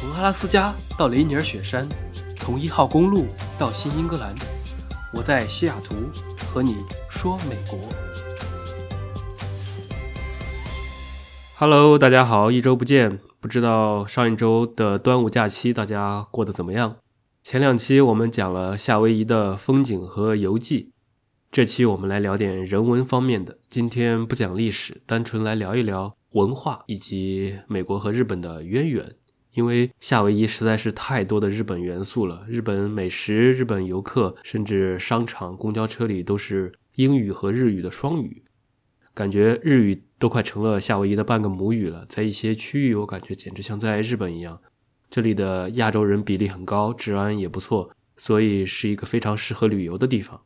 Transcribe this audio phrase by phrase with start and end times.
[0.00, 1.86] 从阿拉斯加到雷尼尔雪山，
[2.38, 3.26] 从一号公路
[3.58, 4.34] 到新英格兰，
[5.12, 5.94] 我在西雅图
[6.46, 6.76] 和你
[7.10, 7.78] 说美国。
[11.58, 16.96] Hello，大家好，一周不见，不知道上一周的端午假期大家过得怎么样？
[17.42, 20.92] 前两期我们讲了夏威夷的风景和游记，
[21.52, 23.58] 这期我们来聊点人文方面的。
[23.68, 29.16] 今天不讲历史，单纯来聊一聊文化以及美国和日本的渊源。
[29.54, 38.42] 因为夏威夷实在是太多的日本元素了，日本美食、日本游客，甚至商场、公交车里都是英语和日语的双语，
[39.12, 42.06] 感觉日语都快成了夏威夷的半个母语了。
[42.08, 44.60] 在一些区域，我感觉简直像在日本一样。
[45.10, 50.40] 这里的亚洲人比例很高，治安也不错，所以是一个非常适合旅游的地方。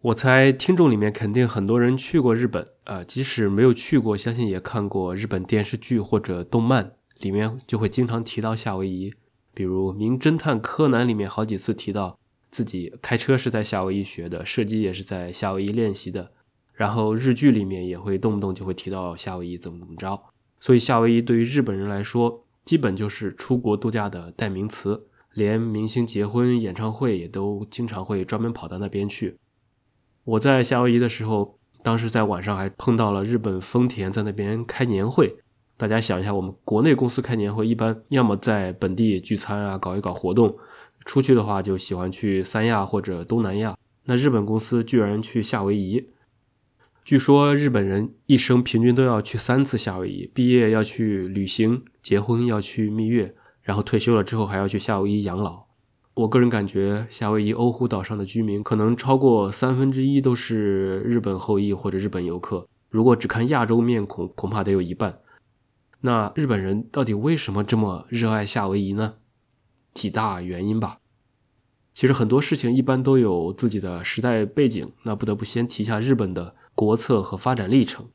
[0.00, 6.95] 我猜听众里面肯定很多人去过日本啊，即使没有去过，相信也看过日本电视剧或者动漫。
[7.18, 9.12] 里面就会经常提到夏威夷，
[9.54, 12.18] 比如《名侦探柯南》里面好几次提到
[12.50, 16.30] 自己开车是在夏威夷学的，射击也是在夏威夷练习的。
[16.74, 20.20] 然后日剧里面也会动不动就会提到夏威夷怎么怎么着。
[20.60, 29.36] 所以夏威夷对于日本人来说，基本就是出国度假的代名词，连明星结婚、演唱会也都经常会专门跑到那边去。
[30.24, 35.36] 我在夏威夷的时候，当时在晚上还碰到了日本丰田在那边开年会。
[35.78, 40.50] 大家想一下，我们国内公司开年会，一般要么在本地聚餐啊，搞一搞活动；
[41.04, 43.76] 出去的话，就喜欢去三亚或者东南亚。
[44.06, 46.08] 那日本公司居然去夏威夷，
[47.04, 55.66] 据说日本人一生平均都要去三次夏威夷：毕业要去旅行，结婚要去蜜月，然后退休了之后还要去夏威夷养老。
[56.14, 62.66] 我个人感觉，夏威夷欧胡岛上的居民可能超过三分之一都是日本后裔或者日本游客。
[62.88, 65.18] 如果只看亚洲面孔，恐怕得有一半。
[66.06, 69.14] 那日本人到底为什么这么热爱夏威夷呢？
[69.92, 70.98] 几大原因吧。
[71.94, 74.92] 其实很多事情一般都有自己的时代背景。
[75.02, 78.08] 那不得不先提一下日本的国策和发展历程。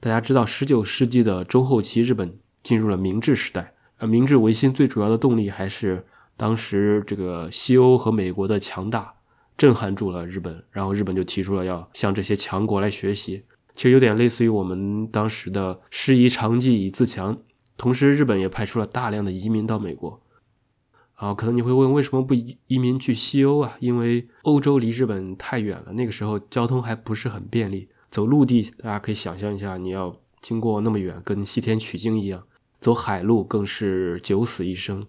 [0.00, 3.72] 大家知道，十九世纪的中后期，日本进入了明治时代。
[3.96, 6.04] 而明治维新最主要的动力还是
[6.36, 9.14] 当时这个西欧和美国的强大，
[9.56, 10.62] 震撼住了日本。
[10.70, 13.44] 然后日本就提出了要向这些强国来学习。
[13.80, 17.38] 其实有点类似于我们当时的师夷长技以自强，
[17.78, 20.20] 同时日本也派出了大量的移民到美国。
[21.14, 23.78] 啊，可能你会问，为什么不移移民去西欧啊？
[23.80, 27.88] 因为欧洲离日本太远了，那个时候交通还不是很便利。
[28.10, 32.38] 走陆地，大家可以想象一下，你要经过那么远，跟西天取经一样；
[32.82, 35.06] 走海路更是九死一生。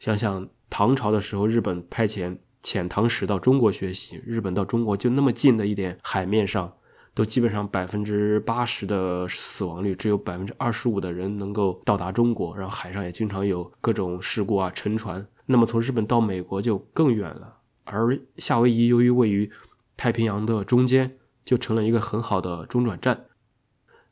[0.00, 6.72] 想想唐朝的时候，日本派遣遣唐使到中国学习，日本到中国就那么近的一点海面上。
[7.16, 15.26] 都基本上百分之八十的死亡率，只有百分之二十五的人能够到达中国，然后海上也经常有各种事故啊，沉船。
[15.46, 19.50] 那么从日本到美国就更远了，而夏威夷由于位于
[19.96, 23.24] 太平洋的中间，就成了一个很好的中转站。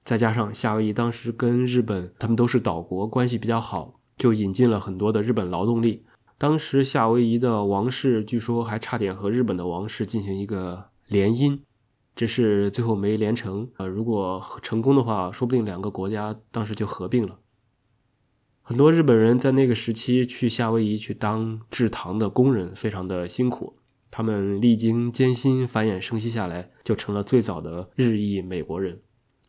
[0.03, 6.07] 再加上夏威夷当时跟日本他们都是岛国，关系比较好，就引进了很多的日本劳动力。
[6.39, 11.59] 当时夏威夷的王室据说还差点和日本的王室进行一个联姻。
[12.17, 13.85] 只是最后没连成啊！
[13.87, 17.41] 如果成功的话，说不定两个国家当时就合并了。
[18.63, 23.77] 很多日本人在那个时期去夏威夷去当制糖的工人，非常的辛苦。
[24.13, 29.01] 他们历经艰辛，繁衍生息下来，就成了最早的日裔美国人。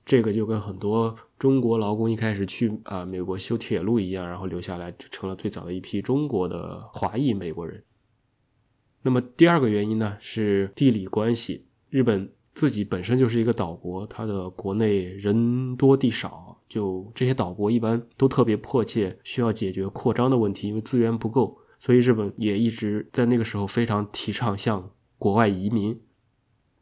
[0.03, 7.83] 这个就跟很多中国劳工一开始去啊美国修铁路一样，然后留下来，就成了最早的一批中国的华裔美国人。
[9.03, 12.31] 那么第二个原因呢，是地理关系，日本。
[12.55, 25.99] 自己本身就是一个岛国，它的国内人多地少，就这些岛国一般都特别迫切需要解决扩张的问题，因为资源不够，所以日本也一直在那个时候非常提倡向国外移民。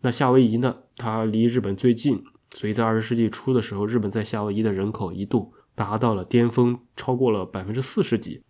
[0.01, 0.75] 那夏威夷呢？
[0.95, 8.43] 它离日本最近，所以在二十世纪初的时候，日本在夏威夷的人口一度达到了巅峰，超过了百分之四十几。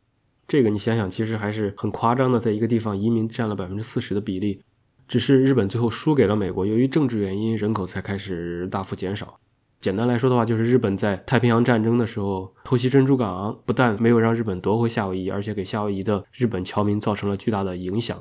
[0.46, 4.62] 这个你想想，其实还是很夸张的，在一个地方移民占了百分之四十的比例。
[5.08, 9.40] 只是日本最后输给了美国，由于政治原因，人口才开始大幅减少。
[9.82, 18.16] 简单来说的话，就是日本在太平洋战争的时候偷袭珍珠港，不但没有让日本夺回夏威夷，而且给夏威夷的日本侨民造成了巨大的影响。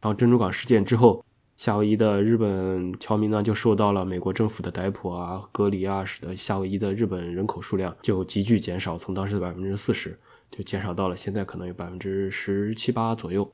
[0.00, 1.24] 然后珍珠港事件之后，
[1.56, 10.18] 夏威夷的日本侨民呢就受到了美国政府的逮捕啊、隔离啊，使得夏威夷的日本人口数量就急剧减少，从当时的百分之四十
[10.50, 13.48] 就减少到了现在可能有百分之十七八左右。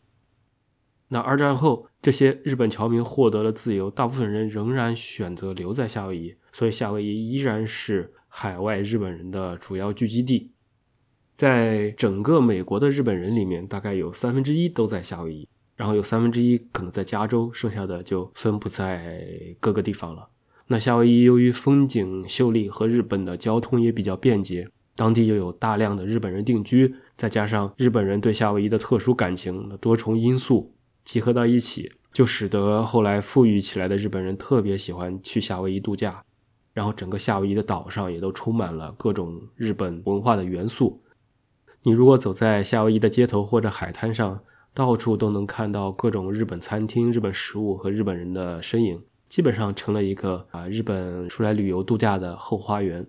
[1.13, 10.51] 那二战后，这些日本侨民获得了自由，大部分人仍然选择留在夏威夷，所以夏威夷依然是海外日本人的主要聚集地。
[11.37, 19.23] 在整个美国的日本人里面，大概有三分之一都在夏威夷，然后有三分之一可能在加州，剩下的就分布在
[19.61, 20.27] 各个地方了。
[20.69, 24.67] 那夏威夷由于风景秀丽和日本的交通也比较便捷，
[24.97, 30.72] 当地又有大量的日本人定居，再加上日本人对夏威夷的特殊感情，多重因素
[31.05, 36.23] 集合到一起，就使得后来富裕起来的日本人特别喜欢去夏威夷度假。
[36.73, 41.03] 然后整个夏威夷的岛上也都充满了各种日本文化的元素。
[41.83, 44.41] 你如果走在夏威夷的街头或者海滩上，
[44.73, 49.03] 到处都能看到各种日本餐厅、日本食物和日本人的身影。
[49.29, 53.07] 基本上成了一个啊日本出来旅游度假的后花园。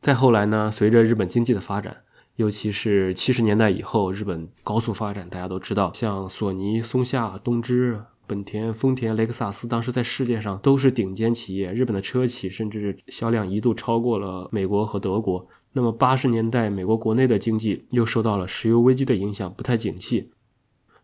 [0.00, 2.02] 再后来呢，随着日本经济的发展，
[2.36, 11.72] 尤其是七十年代以后，日本高速发展，大家都知道，像索尼、松下、东芝、本田、丰田、雷克萨斯，当时在世界上都是顶尖企业。
[11.72, 15.46] 日本的车企甚至销量一度超过了美国和德国。
[15.72, 20.30] 那么八十年代，美国国内的经济又受到了石油危机的影响，不太景气。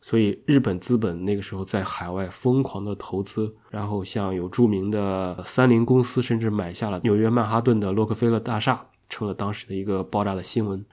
[0.01, 10.85] 所以，日本资本那个时候在海外疯狂的投资，然后像有著名的三菱公司，甚至买下了纽约曼哈顿的洛克菲勒大厦，成了当时的一个爆炸的新闻。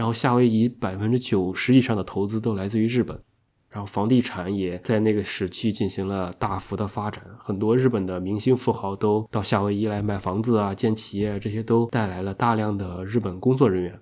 [0.00, 3.20] 然后，夏威夷百分之九十以上的投资都来自于日本，
[3.68, 14.00] 然后房地产也在那个时期进行了大幅的发展，很多日本的明星富豪都到夏威夷来买房子啊、建企业，这些都带来了大量的日本工作人员。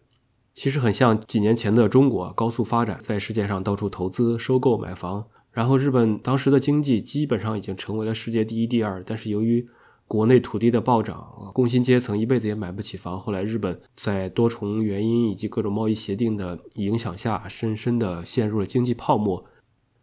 [0.55, 5.27] 其实很像几年前的中国高速发展，在世界上到处投资、收购、买房。
[5.51, 9.03] 然后日本当时的经济基本上已经成为了世界第一、第二。
[9.05, 9.67] 但是由于
[10.09, 13.21] 国内土地的暴涨，工薪阶层一辈子也买不起房。
[13.21, 19.45] 后来日本在多重原因以及各种贸易协定的影响下，深深的陷入了经济泡沫，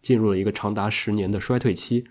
[0.03, 2.05] 进入了一个长达十年的衰退期。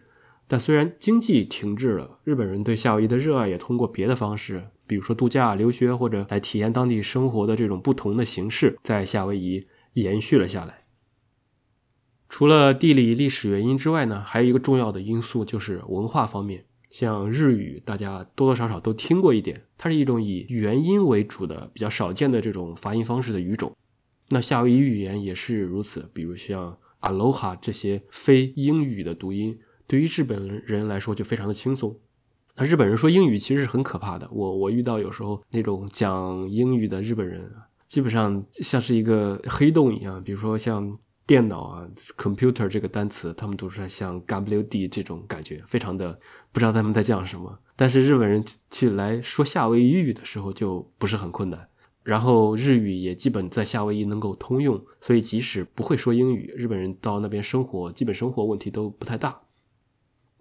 [0.46, 4.70] 但虽然经济停滞了，日本人对夏威夷的热爱也通过别的方式。
[4.86, 10.84] 比如说度假、留学或者来体验当地生活的这种不同的形式，在夏威夷延续了下来。
[12.28, 16.64] 除了地理历史原因之外呢，还有一个重要的因素就是文化方面。
[16.94, 23.76] 像日语，大家多多少少都听过一点，它是一种以元音为主的、比较少见的这种发音方式的语种。
[24.28, 29.58] 那夏威夷语言也是如此，比如像 aloha 这些非英语的读音，
[29.88, 31.98] 对于日本人来说就非常的轻松。
[32.54, 34.28] 那日本人说英语其实是很可怕的。
[34.30, 37.50] 我我遇到有时候那种讲英语的日本人，
[37.88, 40.22] 基本上像是一个黑洞一样。
[40.22, 40.96] 比如说像
[41.26, 46.18] 电脑啊，computer 这个单词，他们读出来像 WD 这种感觉，非常的
[46.52, 47.58] 不知道他们在讲什么。
[47.76, 51.68] 但是日本人去来说夏威夷语的时候就不是很困难。
[52.02, 59.40] 然后日语也基本在夏威夷能够通用，所以即使不会说英语，日本人到那边生活，基本生活问题都不太大。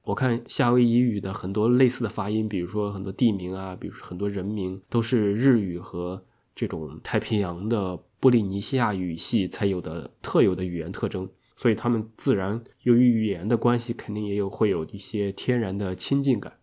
[0.03, 16.53] 我看夏威夷语的很多类似的发音，比如说很多地名啊，比如说很多人名，都是日语和这种太平洋的波利尼西亚语系才有的特有的语言特征，所以他们自然由于语言的关系，肯定也有会有一些天然的亲近感。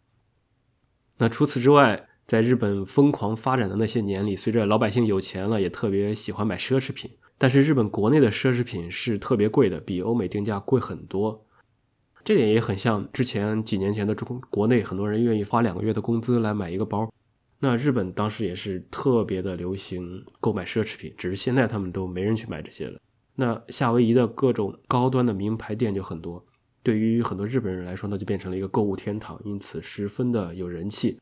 [1.18, 11.44] 那除此之外，在日本疯狂发展的那些年里，随着老百姓有钱了，也特别喜欢买奢侈品，但是日本国内的奢侈品是特别贵的，比欧美定价贵很多。
[12.24, 17.12] 这点也很像之前几年前的中国内很多人愿意花两个月的工资来买一个包，
[17.62, 22.98] 那日本当时也是特别的流行购买奢侈品，只是现在他们都没人去买这些了。
[23.36, 26.44] 那夏威夷的各种高端的名牌店就很多，
[26.82, 31.18] 对于很多日本人来说，那就变成了一个购物天堂，因此十分的有人气。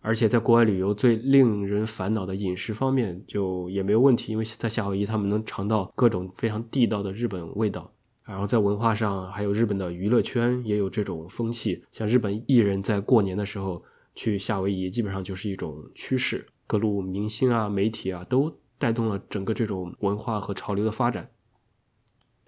[0.00, 7.92] 而且在国外旅游最令人烦恼的饮食方面就也没有问题，因为在夏威夷他们能尝到各种非常地道的日本味道。
[8.24, 13.82] 然后在文化上，还有日本的娱乐圈也有这种风气，像日本艺人在过年的时候
[14.18, 16.44] 去夏威夷，基本上就是一种趋势。
[16.66, 21.30] 各路明星啊、媒体啊，都带动了整个这种文化和潮流的发展。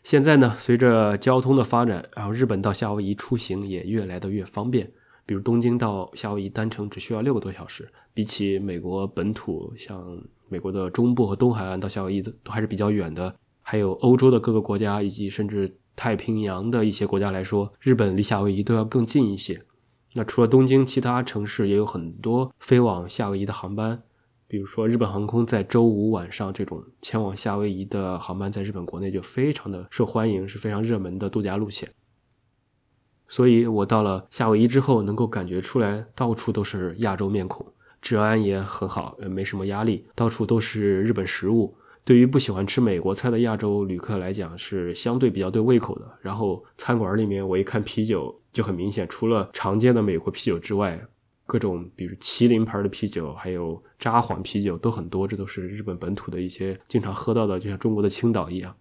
[0.02, 4.90] 现在呢，随着交通的发展，然后日本到夏威夷出行也越来的越方便。
[5.24, 13.32] 比如东京到夏威夷单程只需要六个多小时，比起美国本土，像美国的中部和东海岸到夏威夷都还是比较远的。
[13.62, 19.62] 还有欧洲的各个国家，以及甚至太平洋的一些国家来说，日本离夏威夷都要更近一些。
[20.14, 24.02] 那除了东京，其他城市也有很多飞往夏威夷的航班。
[24.48, 31.88] 比如说，日本航空在周五晚上这种前往夏威夷的航班，在日本国内就非常的受欢迎，是非常热门的度假路线。
[33.28, 37.64] 所以我到了夏威夷之后，能够感觉出来，到处都是亚洲面孔，
[38.02, 41.76] 治安也很好，也没什么压力，到处都是日本食物。
[42.02, 46.10] 对于不喜欢吃美国菜的亚洲旅客来讲，是相对比较对胃口的。
[46.20, 51.00] 然后餐馆里面，我一看啤酒就很明显，除了常见的美国啤酒之外，
[51.46, 58.76] 各种比如麒麟牌的啤酒，还有札幌啤酒都很多，这都是日本本土的一些经常喝到的，就像中国的青岛一样。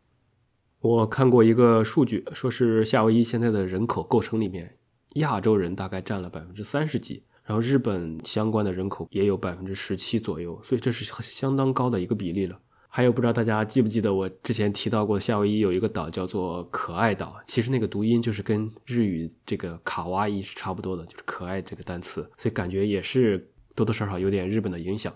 [0.82, 4.78] 我看过一个数据，说是夏威夷现在的人口构成里面，
[5.16, 12.60] 亚洲人大概占了百分之三十几，然后日本相关的人口也有百分之十七左右，所以这是相当高的一个比例了。
[12.92, 25.14] 还有不知道大家记不记得我之前提到过，夏威夷有一个岛叫做可爱岛，其实那个读音就是跟日语这个卡哇伊是差不多的，就是可爱这个单词，所以感觉也是多多少少有点日本的影响，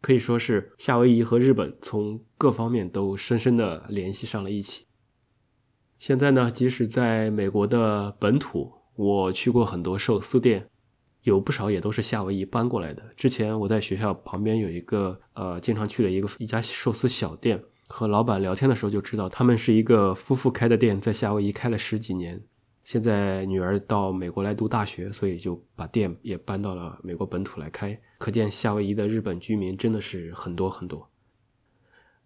[0.00, 4.86] 可以说是夏威夷和日本从各方面都深深的联系上了一起。
[5.98, 10.68] 现在呢，即使在美国的本土，我去过很多寿司店。
[11.24, 13.02] 有不少也都是夏威夷搬过来的。
[13.16, 22.40] 之前我在学校旁边有一个呃经常去的一个一家寿司小店，和老板聊天的时候就知道，他们是一个夫妇开的店，在夏威夷开了十几年。
[22.84, 27.98] 现在女儿到美国来读大学，所以就把店也搬到了美国本土来开。
[28.18, 31.08] 可见夏威夷的日本居民真的是很多很多。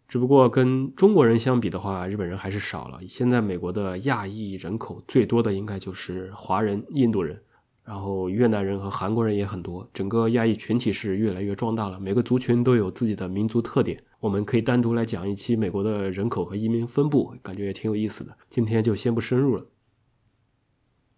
[0.08, 2.98] 只不过跟中国人相比的话，日本人还是少了。
[3.08, 7.40] 现在美国的亚裔人口最多的应该就是华人、印度人。
[7.88, 11.98] 然后越南人和韩国人也很多，整个亚裔群体是越来越壮大了。
[11.98, 18.36] 每个族群都有自己的民族特点，我们可以单独来讲一期美国的人口和移民分布，感觉也挺有意思的。
[18.50, 19.64] 今天就先不深入了。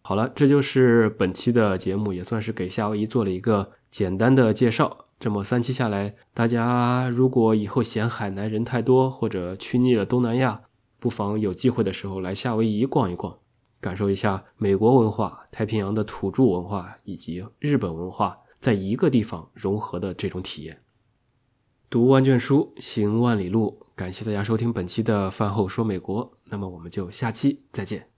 [0.03, 5.07] 好了，这就是本期的节目，也算是给夏威夷做了一个简单的介绍。
[5.19, 10.61] 这么三期下来，大家如果以后嫌海南人太多，或者去腻了东南亚，
[11.01, 13.37] 不妨有机会的时候来夏威夷逛一逛。
[13.81, 20.83] 感受一下美国文化、太平洋的土著文化以及日本文化在一个地方融合的这种体验。
[21.89, 23.87] 读万卷书，行万里路。
[23.97, 28.09] 感谢大家收听本期的饭后说美国，那么我们就下期再见。